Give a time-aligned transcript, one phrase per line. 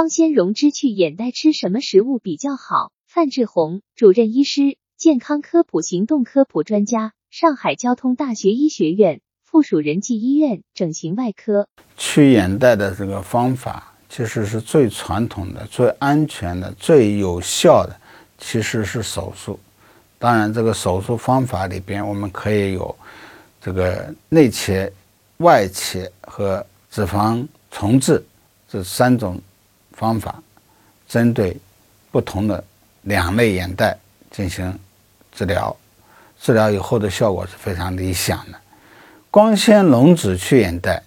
[0.00, 2.90] 光纤溶脂去眼袋吃什么食物比较好？
[3.06, 11.68] 范志红，主任医师，健康科普行动科普专家，上海交通大学医学院附属仁济医院整形外科。
[11.98, 17.94] 去眼袋的这个方法，其实是最传统的、最安全的、最有效的，
[18.38, 19.60] 其实是手术。
[20.18, 22.96] 当然，这个手术方法里边，我们可以有
[23.60, 24.90] 这个内切、
[25.40, 28.24] 外切和脂肪重置
[28.66, 29.38] 这三种。
[30.00, 30.42] 方法
[31.06, 31.54] 针对
[32.10, 32.64] 不同的
[33.02, 33.94] 两类眼袋
[34.30, 34.76] 进行
[35.30, 35.76] 治疗，
[36.40, 38.58] 治疗以后的效果是非常理想的。
[39.30, 41.02] 光纤溶脂去眼袋，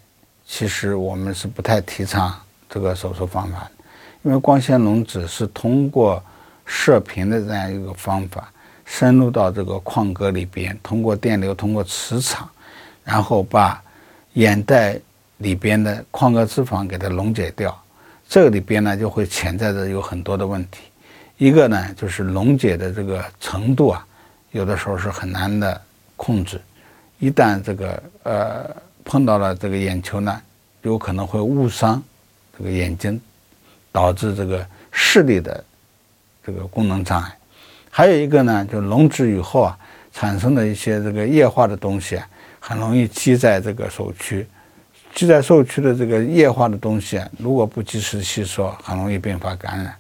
[0.46, 3.72] 其实我们是不太提倡这个手术方法的，
[4.22, 6.24] 因为光纤溶脂是通过
[6.64, 8.54] 射频的这样一个方法，
[8.86, 12.48] 深入到这个眶隔里边，通过电流，通过磁场，
[13.04, 13.84] 然后把
[14.34, 15.00] 眼袋
[15.38, 17.83] 里边的眶隔脂肪给它溶解掉。
[18.34, 20.80] 这个里边呢，就会潜在着有很多的问题。
[21.38, 24.04] 一个呢，就是溶解的这个程度啊，
[24.50, 25.80] 有的时候是很难的
[26.16, 26.60] 控制。
[27.20, 30.42] 一旦这个呃碰到了这个眼球呢，
[30.82, 32.02] 有可能会误伤
[32.58, 33.22] 这个眼睛，
[33.92, 35.64] 导致这个视力的
[36.44, 37.38] 这个功能障碍。
[37.92, 39.78] 还有一个呢，就溶脂以后啊，
[40.12, 42.28] 产生的一些这个液化的东西啊，
[42.60, 44.48] 很容易积在这个手区。
[45.14, 49.94] 积在受区的这个液化的东西啊，如果不及时吸收，很容易并发感染。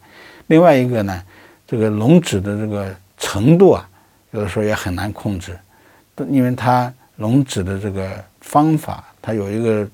[0.47, 1.23] 另外一个呢，
[1.67, 3.88] 这个溶脂的这个程度啊，
[4.31, 5.58] 有的时候也很难控制，
[6.30, 8.11] 因为它溶脂的这个
[8.42, 9.88] 方法，它有一个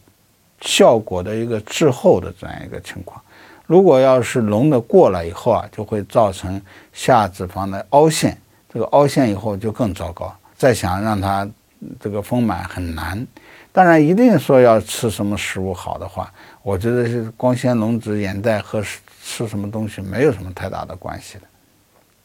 [0.61, 3.21] 效果的一个滞后的这样一个情况。
[3.65, 6.59] 如果要是溶的过了以后啊，就会造成
[6.91, 8.35] 下脂肪的凹陷，
[8.73, 10.33] 这个凹陷以后就更糟糕。
[10.57, 11.47] 再想让它
[11.99, 13.27] 这个丰满很难。
[13.71, 21.43] 当然，一定说要吃什么食物好的话，我觉得是光纤溶脂眼袋和吃什么东西没有什么太大的关系的。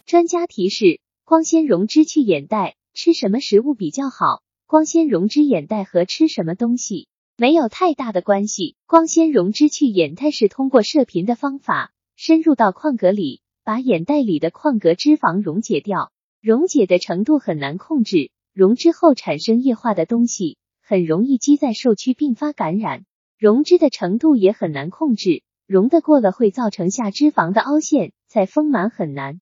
[0.06, 4.42] 专家提示：光纤溶脂去眼袋，吃什么食物比较好？
[4.66, 8.76] 光纤溶脂眼袋和吃什么东西没有太大的关系。
[8.86, 20.58] 光纤溶脂去眼袋是通过射频的方法，深入到眶隔里，把眼袋里的眶隔脂肪溶解掉，溶解的程度很难控制，溶脂后产生液化的东西。
[20.86, 23.06] 很容易积在受区并发感染，
[23.38, 29.40] 溶脂的程度也很难控制，溶的过了会造成下脂肪的凹陷，再丰满很难。